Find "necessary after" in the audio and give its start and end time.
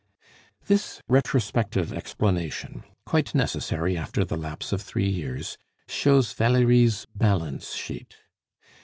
3.35-4.25